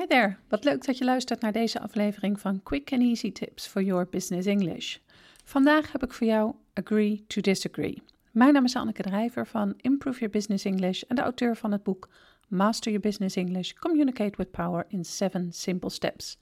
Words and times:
Hi 0.00 0.06
there, 0.06 0.36
wat 0.48 0.64
leuk 0.64 0.84
dat 0.84 0.98
je 0.98 1.04
luistert 1.04 1.40
naar 1.40 1.52
deze 1.52 1.80
aflevering 1.80 2.40
van 2.40 2.62
Quick 2.62 2.92
and 2.92 3.02
Easy 3.02 3.32
Tips 3.32 3.66
for 3.66 3.82
Your 3.82 4.06
Business 4.10 4.46
English. 4.46 4.96
Vandaag 5.44 5.92
heb 5.92 6.02
ik 6.02 6.12
voor 6.12 6.26
jou 6.26 6.54
Agree 6.74 7.24
to 7.26 7.40
Disagree. 7.40 8.02
Mijn 8.30 8.52
naam 8.52 8.64
is 8.64 8.76
Anneke 8.76 9.02
Drijver 9.02 9.46
van 9.46 9.74
Improve 9.76 10.18
Your 10.18 10.32
Business 10.32 10.64
English 10.64 11.02
en 11.02 11.16
de 11.16 11.22
auteur 11.22 11.56
van 11.56 11.72
het 11.72 11.82
boek 11.82 12.08
Master 12.48 12.92
Your 12.92 13.08
Business 13.08 13.36
English: 13.36 13.72
Communicate 13.72 14.36
with 14.36 14.50
Power 14.50 14.84
in 14.88 15.04
7 15.04 15.52
Simple 15.52 15.90
Steps. 15.90 16.38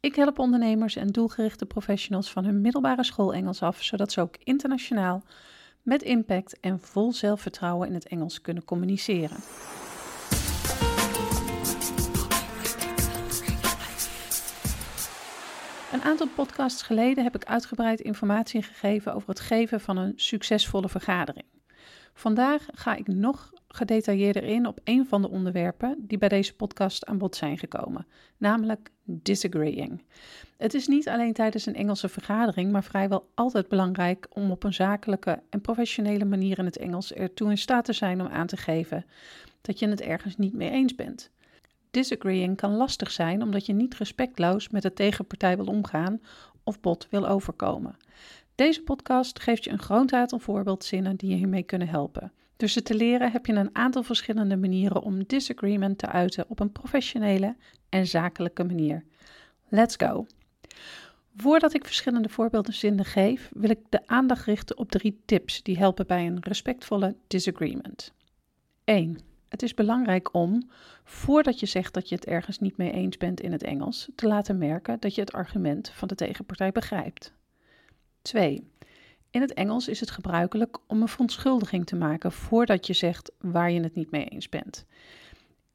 Ik 0.00 0.14
help 0.14 0.38
ondernemers 0.38 0.96
en 0.96 1.06
doelgerichte 1.06 1.66
professionals 1.66 2.30
van 2.30 2.44
hun 2.44 2.60
middelbare 2.60 3.04
school 3.04 3.34
Engels 3.34 3.62
af, 3.62 3.82
zodat 3.82 4.12
ze 4.12 4.20
ook 4.20 4.36
internationaal 4.44 5.22
met 5.82 6.02
impact 6.02 6.60
en 6.60 6.80
vol 6.80 7.12
zelfvertrouwen 7.12 7.88
in 7.88 7.94
het 7.94 8.08
Engels 8.08 8.40
kunnen 8.40 8.64
communiceren. 8.64 9.36
Een 15.92 16.02
aantal 16.02 16.28
podcasts 16.34 16.82
geleden 16.82 17.24
heb 17.24 17.34
ik 17.34 17.44
uitgebreid 17.44 18.00
informatie 18.00 18.62
gegeven 18.62 19.14
over 19.14 19.28
het 19.28 19.40
geven 19.40 19.80
van 19.80 19.96
een 19.96 20.12
succesvolle 20.16 20.88
vergadering. 20.88 21.46
Vandaag 22.12 22.66
ga 22.72 22.94
ik 22.94 23.06
nog 23.06 23.52
gedetailleerder 23.68 24.44
in 24.44 24.66
op 24.66 24.78
een 24.84 25.06
van 25.06 25.22
de 25.22 25.30
onderwerpen 25.30 25.96
die 25.98 26.18
bij 26.18 26.28
deze 26.28 26.54
podcast 26.54 27.06
aan 27.06 27.18
bod 27.18 27.36
zijn 27.36 27.58
gekomen, 27.58 28.06
namelijk 28.36 28.90
disagreeing. 29.04 30.02
Het 30.56 30.74
is 30.74 30.86
niet 30.86 31.08
alleen 31.08 31.32
tijdens 31.32 31.66
een 31.66 31.74
Engelse 31.74 32.08
vergadering, 32.08 32.72
maar 32.72 32.84
vrijwel 32.84 33.28
altijd 33.34 33.68
belangrijk 33.68 34.26
om 34.30 34.50
op 34.50 34.62
een 34.62 34.74
zakelijke 34.74 35.42
en 35.50 35.60
professionele 35.60 36.24
manier 36.24 36.58
in 36.58 36.64
het 36.64 36.78
Engels 36.78 37.12
ertoe 37.12 37.50
in 37.50 37.58
staat 37.58 37.84
te 37.84 37.92
zijn 37.92 38.20
om 38.20 38.26
aan 38.26 38.46
te 38.46 38.56
geven 38.56 39.04
dat 39.60 39.78
je 39.78 39.88
het 39.88 40.00
ergens 40.00 40.36
niet 40.36 40.54
mee 40.54 40.70
eens 40.70 40.94
bent. 40.94 41.30
Disagreeing 41.96 42.56
kan 42.56 42.74
lastig 42.74 43.10
zijn 43.10 43.42
omdat 43.42 43.66
je 43.66 43.72
niet 43.72 43.94
respectloos 43.94 44.68
met 44.68 44.82
de 44.82 44.92
tegenpartij 44.92 45.56
wil 45.56 45.66
omgaan 45.66 46.20
of 46.64 46.80
bot 46.80 47.06
wil 47.10 47.28
overkomen. 47.28 47.96
Deze 48.54 48.82
podcast 48.82 49.40
geeft 49.40 49.64
je 49.64 49.70
een 49.70 49.78
groot 49.78 50.12
aantal 50.12 50.38
voorbeeldzinnen 50.38 51.16
die 51.16 51.30
je 51.30 51.36
hiermee 51.36 51.62
kunnen 51.62 51.88
helpen. 51.88 52.32
Dus 52.56 52.82
te 52.82 52.94
leren 52.94 53.32
heb 53.32 53.46
je 53.46 53.52
een 53.52 53.74
aantal 53.74 54.02
verschillende 54.02 54.56
manieren 54.56 55.02
om 55.02 55.24
disagreement 55.24 55.98
te 55.98 56.06
uiten 56.06 56.44
op 56.48 56.60
een 56.60 56.72
professionele 56.72 57.56
en 57.88 58.06
zakelijke 58.06 58.64
manier. 58.64 59.04
Let's 59.68 59.96
go! 59.96 60.26
Voordat 61.36 61.74
ik 61.74 61.84
verschillende 61.84 62.28
voorbeeldzinnen 62.28 63.04
geef, 63.04 63.50
wil 63.52 63.70
ik 63.70 63.80
de 63.88 64.06
aandacht 64.06 64.44
richten 64.44 64.78
op 64.78 64.90
drie 64.90 65.20
tips 65.24 65.62
die 65.62 65.78
helpen 65.78 66.06
bij 66.06 66.26
een 66.26 66.40
respectvolle 66.40 67.16
disagreement. 67.26 68.12
1. 68.84 69.18
Het 69.48 69.62
is 69.62 69.74
belangrijk 69.74 70.34
om, 70.34 70.70
voordat 71.04 71.60
je 71.60 71.66
zegt 71.66 71.94
dat 71.94 72.08
je 72.08 72.14
het 72.14 72.26
ergens 72.26 72.58
niet 72.58 72.76
mee 72.76 72.92
eens 72.92 73.16
bent 73.16 73.40
in 73.40 73.52
het 73.52 73.62
Engels, 73.62 74.08
te 74.14 74.26
laten 74.26 74.58
merken 74.58 75.00
dat 75.00 75.14
je 75.14 75.20
het 75.20 75.32
argument 75.32 75.90
van 75.90 76.08
de 76.08 76.14
tegenpartij 76.14 76.72
begrijpt. 76.72 77.32
2. 78.22 78.70
In 79.30 79.40
het 79.40 79.54
Engels 79.54 79.88
is 79.88 80.00
het 80.00 80.10
gebruikelijk 80.10 80.78
om 80.86 81.02
een 81.02 81.08
verontschuldiging 81.08 81.86
te 81.86 81.96
maken 81.96 82.32
voordat 82.32 82.86
je 82.86 82.92
zegt 82.92 83.32
waar 83.40 83.70
je 83.70 83.80
het 83.80 83.94
niet 83.94 84.10
mee 84.10 84.24
eens 84.24 84.48
bent. 84.48 84.84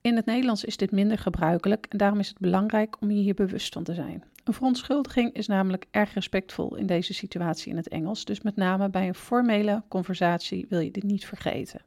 In 0.01 0.15
het 0.15 0.25
Nederlands 0.25 0.63
is 0.63 0.77
dit 0.77 0.91
minder 0.91 1.17
gebruikelijk 1.17 1.85
en 1.89 1.97
daarom 1.97 2.19
is 2.19 2.27
het 2.27 2.39
belangrijk 2.39 3.01
om 3.01 3.11
je 3.11 3.21
hier 3.21 3.33
bewust 3.33 3.73
van 3.73 3.83
te 3.83 3.93
zijn. 3.93 4.23
Een 4.43 4.53
verontschuldiging 4.53 5.33
is 5.33 5.47
namelijk 5.47 5.85
erg 5.91 6.13
respectvol 6.13 6.75
in 6.75 6.85
deze 6.85 7.13
situatie 7.13 7.71
in 7.71 7.77
het 7.77 7.87
Engels, 7.87 8.25
dus 8.25 8.41
met 8.41 8.55
name 8.55 8.89
bij 8.89 9.07
een 9.07 9.15
formele 9.15 9.83
conversatie 9.87 10.65
wil 10.69 10.79
je 10.79 10.91
dit 10.91 11.03
niet 11.03 11.25
vergeten. 11.25 11.81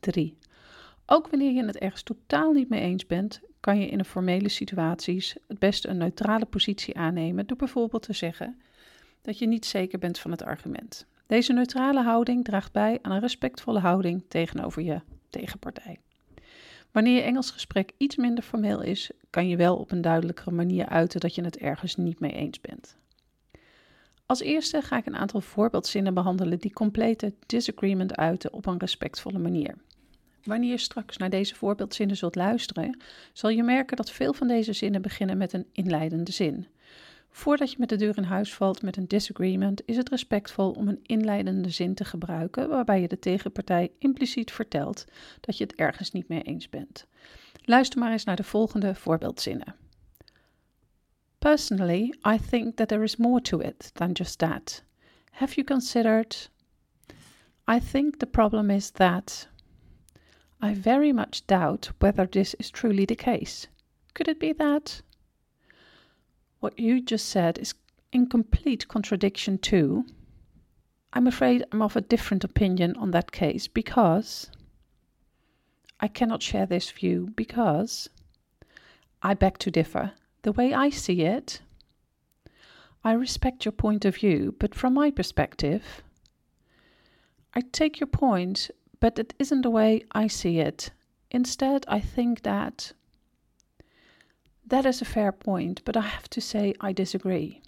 3. 0.00 0.36
Ook 1.12 1.28
wanneer 1.28 1.52
je 1.52 1.64
het 1.64 1.78
ergens 1.78 2.02
totaal 2.02 2.52
niet 2.52 2.68
mee 2.68 2.80
eens 2.80 3.06
bent, 3.06 3.40
kan 3.60 3.80
je 3.80 3.88
in 3.88 4.04
formele 4.04 4.48
situaties 4.48 5.36
het 5.48 5.58
beste 5.58 5.88
een 5.88 5.96
neutrale 5.96 6.44
positie 6.44 6.96
aannemen 6.96 7.46
door 7.46 7.56
bijvoorbeeld 7.56 8.02
te 8.02 8.12
zeggen 8.12 8.60
dat 9.22 9.38
je 9.38 9.46
niet 9.46 9.66
zeker 9.66 9.98
bent 9.98 10.18
van 10.18 10.30
het 10.30 10.42
argument. 10.42 11.06
Deze 11.26 11.52
neutrale 11.52 12.02
houding 12.02 12.44
draagt 12.44 12.72
bij 12.72 12.98
aan 13.02 13.12
een 13.12 13.20
respectvolle 13.20 13.78
houding 13.78 14.24
tegenover 14.28 14.82
je 14.82 15.00
tegenpartij. 15.30 15.98
Wanneer 16.92 17.14
je 17.14 17.20
Engels 17.20 17.50
gesprek 17.50 17.92
iets 17.96 18.16
minder 18.16 18.44
formeel 18.44 18.82
is, 18.82 19.10
kan 19.30 19.48
je 19.48 19.56
wel 19.56 19.76
op 19.76 19.90
een 19.90 20.02
duidelijkere 20.02 20.50
manier 20.50 20.86
uiten 20.86 21.20
dat 21.20 21.34
je 21.34 21.44
het 21.44 21.58
ergens 21.58 21.96
niet 21.96 22.20
mee 22.20 22.32
eens 22.32 22.60
bent. 22.60 22.96
Als 24.26 24.40
eerste 24.40 24.82
ga 24.82 24.96
ik 24.96 25.06
een 25.06 25.16
aantal 25.16 25.40
voorbeeldzinnen 25.40 26.14
behandelen 26.14 26.58
die 26.58 26.72
complete 26.72 27.34
disagreement 27.46 28.16
uiten 28.16 28.52
op 28.52 28.66
een 28.66 28.78
respectvolle 28.78 29.38
manier. 29.38 29.76
Wanneer 30.44 30.70
je 30.70 30.78
straks 30.78 31.16
naar 31.16 31.30
deze 31.30 31.54
voorbeeldzinnen 31.54 32.16
zult 32.16 32.34
luisteren, 32.34 33.00
zal 33.32 33.50
je 33.50 33.62
merken 33.62 33.96
dat 33.96 34.10
veel 34.10 34.32
van 34.32 34.48
deze 34.48 34.72
zinnen 34.72 35.02
beginnen 35.02 35.38
met 35.38 35.52
een 35.52 35.66
inleidende 35.72 36.32
zin. 36.32 36.66
Voordat 37.30 37.70
je 37.70 37.76
met 37.78 37.88
de 37.88 37.96
deur 37.96 38.16
in 38.16 38.22
huis 38.22 38.54
valt 38.54 38.82
met 38.82 38.96
een 38.96 39.08
disagreement, 39.08 39.82
is 39.84 39.96
het 39.96 40.08
respectvol 40.08 40.70
om 40.70 40.88
een 40.88 41.00
inleidende 41.02 41.70
zin 41.70 41.94
te 41.94 42.04
gebruiken 42.04 42.68
waarbij 42.68 43.00
je 43.00 43.08
de 43.08 43.18
tegenpartij 43.18 43.90
impliciet 43.98 44.50
vertelt 44.50 45.04
dat 45.40 45.58
je 45.58 45.64
het 45.64 45.74
ergens 45.74 46.10
niet 46.10 46.28
mee 46.28 46.42
eens 46.42 46.68
bent. 46.68 47.06
Luister 47.64 47.98
maar 47.98 48.12
eens 48.12 48.24
naar 48.24 48.36
de 48.36 48.44
volgende 48.44 48.94
voorbeeldzinnen. 48.94 49.74
Personally, 51.38 52.14
I 52.26 52.38
think 52.50 52.76
that 52.76 52.88
there 52.88 53.02
is 53.02 53.16
more 53.16 53.40
to 53.40 53.58
it 53.58 53.90
than 53.94 54.12
just 54.12 54.38
that. 54.38 54.84
Have 55.30 55.54
you 55.54 55.66
considered? 55.66 56.50
I 57.70 57.80
think 57.90 58.16
the 58.16 58.26
problem 58.26 58.70
is 58.70 58.90
that. 58.90 59.48
I 60.62 60.74
very 60.74 61.12
much 61.12 61.46
doubt 61.46 61.90
whether 62.00 62.26
this 62.26 62.54
is 62.58 62.70
truly 62.70 63.06
the 63.06 63.16
case. 63.16 63.66
Could 64.14 64.28
it 64.28 64.38
be 64.38 64.52
that? 64.52 65.00
What 66.60 66.78
you 66.78 67.00
just 67.00 67.28
said 67.28 67.58
is 67.58 67.74
in 68.12 68.28
complete 68.28 68.86
contradiction 68.86 69.56
to. 69.58 70.04
I'm 71.12 71.26
afraid 71.26 71.64
I'm 71.72 71.80
of 71.80 71.96
a 71.96 72.02
different 72.02 72.44
opinion 72.44 72.94
on 72.96 73.10
that 73.12 73.32
case 73.32 73.68
because. 73.68 74.50
I 75.98 76.08
cannot 76.08 76.42
share 76.42 76.66
this 76.66 76.90
view 76.90 77.32
because. 77.34 78.10
I 79.22 79.34
beg 79.34 79.58
to 79.58 79.70
differ. 79.70 80.12
The 80.42 80.52
way 80.52 80.74
I 80.74 80.90
see 80.90 81.22
it. 81.22 81.60
I 83.02 83.12
respect 83.12 83.64
your 83.64 83.72
point 83.72 84.04
of 84.04 84.16
view, 84.16 84.54
but 84.58 84.74
from 84.74 84.92
my 84.92 85.10
perspective. 85.10 86.02
I 87.54 87.62
take 87.72 87.98
your 87.98 88.06
point, 88.06 88.70
but 89.00 89.18
it 89.18 89.34
isn't 89.36 89.62
the 89.62 89.70
way 89.70 90.04
I 90.24 90.28
see 90.28 90.60
it. 90.60 90.92
Instead, 91.28 91.86
I 91.88 92.00
think 92.14 92.40
that. 92.40 92.94
That 94.68 94.84
is 94.84 95.02
a 95.02 95.04
fair 95.04 95.32
point, 95.32 95.84
but 95.84 95.96
I 95.96 96.00
have 96.00 96.28
to 96.28 96.40
say 96.40 96.74
I 96.88 96.92
disagree. 96.92 97.60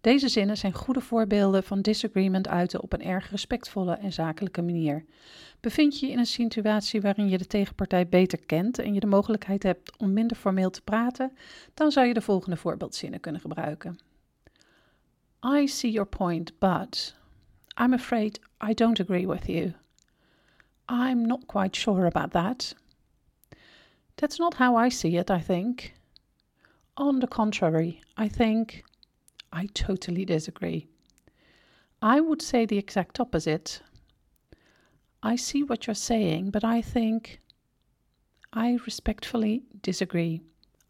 Deze 0.00 0.28
zinnen 0.28 0.56
zijn 0.56 0.72
goede 0.72 1.00
voorbeelden 1.00 1.62
van 1.62 1.82
disagreement 1.82 2.48
uiten 2.48 2.82
op 2.82 2.92
een 2.92 3.02
erg 3.02 3.30
respectvolle 3.30 3.94
en 3.94 4.12
zakelijke 4.12 4.62
manier. 4.62 5.04
Bevind 5.60 5.98
je 5.98 6.06
je 6.06 6.12
in 6.12 6.18
een 6.18 6.26
situatie 6.26 7.00
waarin 7.00 7.28
je 7.28 7.38
de 7.38 7.46
tegenpartij 7.46 8.08
beter 8.08 8.38
kent 8.46 8.78
en 8.78 8.94
je 8.94 9.00
de 9.00 9.06
mogelijkheid 9.06 9.62
hebt 9.62 9.96
om 9.96 10.12
minder 10.12 10.36
formeel 10.36 10.70
te 10.70 10.82
praten, 10.82 11.32
dan 11.74 11.92
zou 11.92 12.06
je 12.06 12.14
de 12.14 12.20
volgende 12.20 12.56
voorbeeldzinnen 12.56 13.20
kunnen 13.20 13.40
gebruiken. 13.40 13.98
I 15.44 15.66
see 15.66 15.90
your 15.90 16.08
point, 16.08 16.58
but 16.58 17.16
I'm 17.80 17.92
afraid 17.92 18.40
I 18.68 18.74
don't 18.74 19.00
agree 19.00 19.26
with 19.26 19.46
you. 19.46 19.72
I'm 20.88 21.24
not 21.24 21.46
quite 21.46 21.76
sure 21.76 22.06
about 22.06 22.32
that. 22.32 22.74
That's 24.16 24.38
not 24.38 24.54
how 24.54 24.76
I 24.76 24.88
see 24.88 25.16
it, 25.16 25.30
I 25.30 25.40
think. 25.40 25.94
On 26.96 27.20
the 27.20 27.28
contrary, 27.28 28.00
I 28.16 28.28
think 28.28 28.84
I 29.52 29.66
totally 29.66 30.24
disagree. 30.24 30.88
I 32.02 32.20
would 32.20 32.42
say 32.42 32.66
the 32.66 32.78
exact 32.78 33.20
opposite. 33.20 33.82
I 35.22 35.36
see 35.36 35.62
what 35.62 35.86
you're 35.86 35.94
saying, 35.94 36.50
but 36.50 36.64
I 36.64 36.82
think 36.82 37.40
I 38.52 38.78
respectfully 38.84 39.62
disagree. 39.82 40.40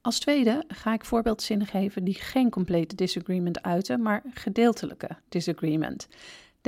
Als 0.02 0.18
tweede 0.18 0.64
ga 0.68 0.92
ik 0.92 1.04
voorbeeldzinnen 1.04 1.66
geven 1.66 2.04
die 2.04 2.14
geen 2.14 2.50
complete 2.50 2.94
disagreement 2.94 3.62
uiten, 3.62 4.02
maar 4.02 4.22
gedeeltelijke 4.34 5.08
disagreement. 5.28 6.08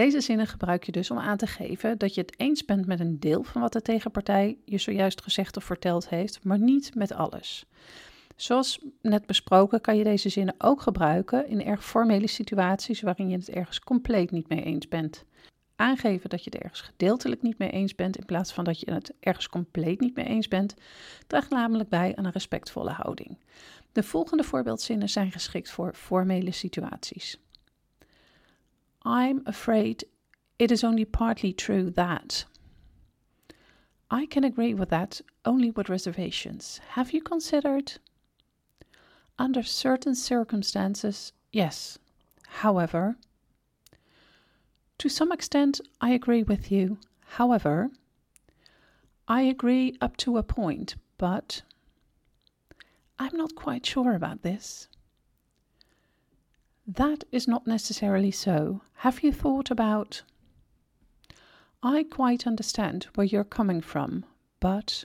Deze 0.00 0.20
zinnen 0.20 0.46
gebruik 0.46 0.84
je 0.84 0.92
dus 0.92 1.10
om 1.10 1.18
aan 1.18 1.36
te 1.36 1.46
geven 1.46 1.98
dat 1.98 2.14
je 2.14 2.20
het 2.20 2.38
eens 2.38 2.64
bent 2.64 2.86
met 2.86 3.00
een 3.00 3.20
deel 3.20 3.42
van 3.42 3.60
wat 3.60 3.72
de 3.72 3.82
tegenpartij 3.82 4.56
je 4.64 4.78
zojuist 4.78 5.22
gezegd 5.22 5.56
of 5.56 5.64
verteld 5.64 6.08
heeft, 6.08 6.44
maar 6.44 6.58
niet 6.58 6.94
met 6.94 7.12
alles. 7.12 7.66
Zoals 8.36 8.84
net 9.02 9.26
besproken 9.26 9.80
kan 9.80 9.96
je 9.96 10.04
deze 10.04 10.28
zinnen 10.28 10.54
ook 10.58 10.80
gebruiken 10.80 11.48
in 11.48 11.64
erg 11.64 11.84
formele 11.84 12.26
situaties 12.26 13.00
waarin 13.00 13.28
je 13.28 13.36
het 13.36 13.50
ergens 13.50 13.80
compleet 13.80 14.30
niet 14.30 14.48
mee 14.48 14.62
eens 14.62 14.88
bent. 14.88 15.24
Aangeven 15.76 16.30
dat 16.30 16.44
je 16.44 16.50
het 16.50 16.62
ergens 16.62 16.80
gedeeltelijk 16.80 17.42
niet 17.42 17.58
mee 17.58 17.70
eens 17.70 17.94
bent 17.94 18.16
in 18.16 18.26
plaats 18.26 18.52
van 18.52 18.64
dat 18.64 18.80
je 18.80 18.92
het 18.92 19.12
ergens 19.20 19.48
compleet 19.48 20.00
niet 20.00 20.16
mee 20.16 20.26
eens 20.26 20.48
bent, 20.48 20.74
draagt 21.26 21.50
namelijk 21.50 21.88
bij 21.88 22.16
aan 22.16 22.24
een 22.24 22.32
respectvolle 22.32 22.90
houding. 22.90 23.38
De 23.92 24.02
volgende 24.02 24.44
voorbeeldzinnen 24.44 25.08
zijn 25.08 25.32
geschikt 25.32 25.70
voor 25.70 25.94
formele 25.94 26.52
situaties. 26.52 27.38
I'm 29.02 29.42
afraid 29.46 30.04
it 30.58 30.70
is 30.70 30.84
only 30.84 31.04
partly 31.04 31.52
true 31.52 31.90
that. 31.90 32.44
I 34.10 34.26
can 34.26 34.44
agree 34.44 34.74
with 34.74 34.90
that, 34.90 35.20
only 35.44 35.70
with 35.70 35.88
reservations. 35.88 36.80
Have 36.90 37.12
you 37.12 37.22
considered? 37.22 37.94
Under 39.38 39.62
certain 39.62 40.14
circumstances, 40.14 41.32
yes. 41.52 41.98
However, 42.48 43.16
to 44.98 45.08
some 45.08 45.32
extent, 45.32 45.80
I 46.00 46.10
agree 46.10 46.42
with 46.42 46.70
you. 46.70 46.98
However, 47.24 47.90
I 49.26 49.42
agree 49.42 49.96
up 50.00 50.16
to 50.18 50.36
a 50.36 50.42
point, 50.42 50.96
but 51.16 51.62
I'm 53.18 53.34
not 53.36 53.54
quite 53.54 53.86
sure 53.86 54.14
about 54.14 54.42
this. 54.42 54.88
That 56.94 57.24
is 57.30 57.46
not 57.46 57.66
necessarily 57.66 58.32
so. 58.32 58.80
Have 58.92 59.20
you 59.22 59.32
thought 59.32 59.70
about? 59.70 60.24
I 61.82 62.02
quite 62.02 62.46
understand 62.46 63.06
where 63.14 63.26
you're 63.26 63.48
coming 63.48 63.82
from, 63.82 64.24
but 64.58 65.04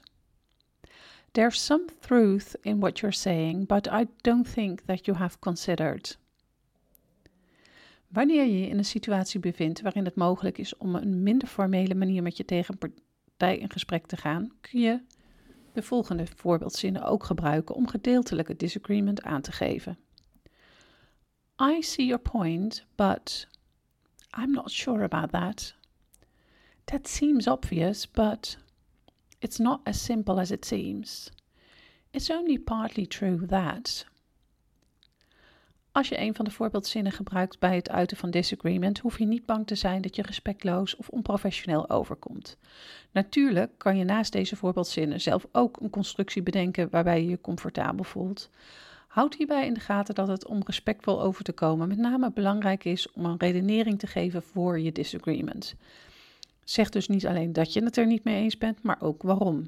there's 1.34 1.62
some 1.62 1.88
truth 2.02 2.56
in 2.64 2.80
what 2.80 3.02
you're 3.02 3.12
saying, 3.12 3.66
but 3.66 3.88
I 3.88 4.08
don't 4.24 4.48
think 4.48 4.86
that 4.86 5.06
you 5.06 5.18
have 5.18 5.40
considered. 5.40 6.18
Wanneer 8.08 8.46
je 8.46 8.60
je 8.60 8.68
in 8.68 8.78
een 8.78 8.86
situatie 8.86 9.40
bevindt 9.40 9.81
waarin 9.81 10.06
het 10.06 10.16
mogelijk 10.16 10.58
is 10.58 10.78
om 10.78 10.96
een 10.96 11.24
minder 11.24 11.48
formele 11.48 11.96
manier 11.96 12.24
met 12.24 12.38
je 12.38 12.46
tegenpartij 12.46 13.58
in 13.58 13.70
gesprek 13.70 14.06
te 14.06 14.18
gaan, 14.18 14.52
kun 14.62 14.80
je 14.80 15.02
de 15.74 15.81
volgende 15.81 16.26
voorbeeldzinnen 16.36 17.04
ook 17.04 17.24
gebruiken 17.24 17.76
om 17.76 17.88
gedeeltelijke 17.88 18.56
disagreement 18.56 19.24
aan 19.24 19.42
te 19.42 19.52
geven. 19.52 19.98
I 21.60 21.81
see 21.81 22.06
your 22.06 22.19
point, 22.19 22.84
but 22.96 23.46
I'm 24.34 24.52
not 24.52 24.72
sure 24.72 25.04
about 25.04 25.31
that. 25.31 25.74
That 26.86 27.07
seems 27.07 27.48
obvious, 27.48 28.06
but 28.06 28.57
it's 29.40 29.60
not 29.60 29.81
as 29.84 30.02
simple 30.02 30.40
as 30.40 30.52
it 30.52 30.66
seems. 30.66 31.31
It's 32.12 32.30
only 32.30 32.57
partly 32.57 33.06
true 33.06 33.46
that. 33.46 34.06
Als 35.92 36.10
je 36.10 36.19
een 36.19 36.36
van 36.36 36.46
de 36.46 36.52
voorbeeldzinnen 36.52 37.12
gebruikt 37.12 37.60
bij 37.60 37.75
het 37.75 37.90
uiten 37.90 38.18
van 38.18 38.31
disagreement, 38.31 39.00
hoef 39.00 39.19
je 39.19 39.25
niet 39.25 39.46
bang 39.46 39.68
te 39.68 39.75
zijn 39.75 40.02
dat 40.02 40.16
je 40.16 40.22
respectloos 40.22 40.96
of 40.96 41.10
onprofessioneel 41.10 41.90
overkomt. 41.90 42.57
Natuurlijk 43.12 43.72
kan 43.78 43.98
je 43.98 44.04
naast 44.04 44.31
deze 44.31 44.56
voorbeeldzinnen 44.56 45.22
zelf 45.22 45.48
ook 45.52 45.80
een 45.81 45.90
constructie 45.90 46.44
bedenken 46.44 46.90
waarbij 46.90 47.22
je 47.22 47.30
je 47.30 47.42
comfortabel 47.42 48.04
voelt. 48.04 48.50
Houd 49.16 49.36
hierbij 49.36 49.66
in 49.66 49.74
de 49.74 49.80
gaten 49.80 50.16
dat 50.16 50.28
het 50.28 50.48
om 50.48 50.62
respectvol 50.66 51.22
over 51.22 51.44
te 51.44 51.52
komen 51.52 51.88
met 51.88 51.98
name 51.98 52.32
belangrijk 52.32 52.86
is 52.86 53.12
om 53.12 53.26
een 53.26 53.40
redenering 53.40 54.00
te 54.00 54.08
geven 54.08 54.44
voor 54.44 54.80
je 54.80 54.92
disagreement. 54.92 55.76
Zeg 56.64 56.90
dus 56.90 57.08
niet 57.08 57.28
alleen 57.28 57.54
dat 57.54 57.74
je 57.74 57.84
het 57.84 57.98
er 57.98 58.06
niet 58.06 58.24
mee 58.24 58.42
eens 58.42 58.58
bent, 58.58 58.84
maar 58.84 59.02
ook 59.02 59.22
waarom. 59.22 59.66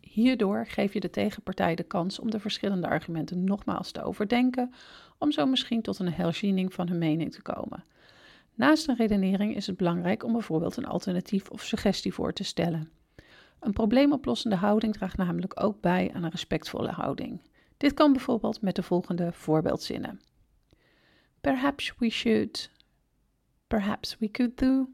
Hierdoor 0.00 0.66
geef 0.66 0.92
je 0.92 1.00
de 1.00 1.10
tegenpartij 1.10 1.74
de 1.74 1.82
kans 1.82 2.18
om 2.18 2.30
de 2.30 2.40
verschillende 2.40 2.86
argumenten 2.86 3.44
nogmaals 3.44 3.90
te 3.90 4.02
overdenken, 4.02 4.72
om 5.18 5.32
zo 5.32 5.46
misschien 5.46 5.82
tot 5.82 5.98
een 5.98 6.12
herziening 6.12 6.74
van 6.74 6.88
hun 6.88 6.98
mening 6.98 7.32
te 7.32 7.42
komen. 7.42 7.84
Naast 8.54 8.88
een 8.88 8.96
redenering 8.96 9.56
is 9.56 9.66
het 9.66 9.76
belangrijk 9.76 10.24
om 10.24 10.32
bijvoorbeeld 10.32 10.76
een 10.76 10.86
alternatief 10.86 11.50
of 11.50 11.62
suggestie 11.62 12.14
voor 12.14 12.32
te 12.32 12.44
stellen. 12.44 12.90
Een 13.60 13.72
probleemoplossende 13.72 14.56
houding 14.56 14.92
draagt 14.92 15.16
namelijk 15.16 15.62
ook 15.62 15.80
bij 15.80 16.10
aan 16.14 16.24
een 16.24 16.30
respectvolle 16.30 16.90
houding. 16.90 17.40
Dit 17.82 17.94
kan 17.94 18.12
bijvoorbeeld 18.12 18.60
met 18.60 18.76
de 18.76 18.82
volgende 18.82 19.32
voorbeeldzinnen. 19.32 20.20
Perhaps 21.40 21.92
we 21.98 22.10
should. 22.10 22.70
Perhaps 23.66 24.18
we 24.18 24.30
could 24.30 24.58
do. 24.58 24.88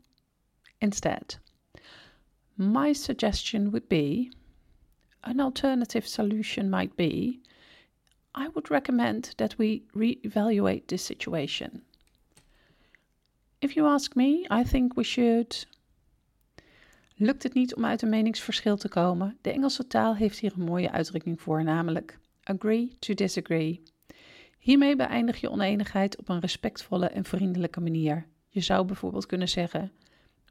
Instead. 0.79 1.41
My 2.55 2.93
suggestion 2.93 3.71
would 3.71 3.89
be 3.89 4.33
an 5.21 5.41
alternative 5.41 6.09
solution 6.09 6.69
might 6.69 6.95
be 6.95 7.41
I 8.39 8.49
would 8.53 8.69
recommend 8.69 9.37
that 9.37 9.57
we 9.57 9.83
re-evaluate 9.93 10.85
this 10.85 11.05
situation. 11.05 11.83
If 13.59 13.73
you 13.73 13.89
ask 13.89 14.15
me, 14.15 14.47
I 14.51 14.65
think 14.65 14.95
we 14.95 15.03
should. 15.03 15.67
Lukt 17.15 17.43
het 17.43 17.55
niet 17.55 17.75
om 17.75 17.85
uit 17.85 18.03
een 18.03 18.09
meningsverschil 18.09 18.77
te 18.77 18.89
komen? 18.89 19.39
De 19.41 19.53
Engelse 19.53 19.87
taal 19.87 20.17
heeft 20.17 20.39
hier 20.39 20.53
een 20.57 20.65
mooie 20.65 20.91
uitdrukking 20.91 21.41
voor, 21.41 21.65
namelijk 21.65 22.19
agree 22.49 22.97
to 22.99 23.15
disagree. 23.15 23.83
Hiermee 24.59 24.97
beëindig 24.97 25.41
je 25.41 25.51
oneenigheid 25.51 26.19
op 26.19 26.29
een 26.29 26.41
respectvolle 26.41 27.07
en 27.07 27.25
vriendelijke 27.25 27.81
manier. 27.81 28.27
Je 28.49 28.61
zou 28.61 28.85
bijvoorbeeld 28.85 29.27
kunnen 29.27 29.49
zeggen: 29.49 29.93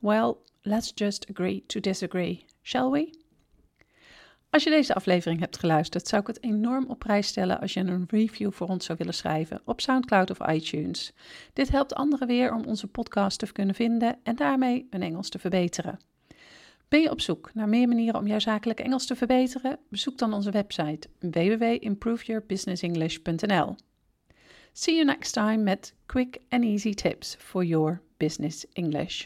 Well, 0.02 0.34
let's 0.62 0.92
just 0.96 1.30
agree 1.30 1.64
to 1.66 1.80
disagree, 1.80 2.46
shall 2.62 2.90
we? 2.90 3.26
Als 4.50 4.64
je 4.64 4.70
deze 4.70 4.94
aflevering 4.94 5.40
hebt 5.40 5.60
geluisterd, 5.60 6.08
zou 6.08 6.22
ik 6.22 6.28
het 6.28 6.44
enorm 6.44 6.86
op 6.88 7.00
prijs 7.00 7.28
stellen 7.28 7.60
als 7.60 7.74
je 7.74 7.80
een 7.80 8.06
review 8.08 8.52
voor 8.52 8.68
ons 8.68 8.86
zou 8.86 8.98
willen 8.98 9.14
schrijven 9.14 9.62
op 9.66 9.82
SoundCloud 9.82 10.30
of 10.30 10.48
iTunes. 10.48 11.14
Dit 11.54 11.70
helpt 11.70 11.96
anderen 11.96 12.28
weer 12.28 12.54
om 12.54 12.66
onze 12.66 12.88
podcast 12.88 13.40
te 13.40 13.52
kunnen 13.52 13.76
vinden 13.76 14.20
en 14.24 14.36
daarmee 14.36 14.88
hun 14.90 15.02
Engels 15.02 15.30
te 15.30 15.40
verbeteren. 15.40 16.00
Ben 16.88 17.02
je 17.02 17.12
op 17.12 17.22
zoek 17.22 17.52
naar 17.54 17.70
meer 17.70 17.88
manieren 17.88 18.20
om 18.20 18.28
jouw 18.28 18.40
zakelijk 18.40 18.80
Engels 18.80 19.06
te 19.06 19.16
verbeteren? 19.16 19.80
Bezoek 19.90 20.18
dan 20.18 20.34
onze 20.34 20.52
website 20.52 21.10
www.improveyourbusinessenglish.nl. 21.20 23.76
See 24.74 24.96
you 24.96 25.06
next 25.06 25.34
time 25.34 25.58
met 25.58 25.94
quick 26.06 26.38
and 26.50 26.64
easy 26.64 26.94
tips 26.94 27.36
for 27.40 27.64
your 27.64 28.02
business 28.18 28.66
English. 28.74 29.26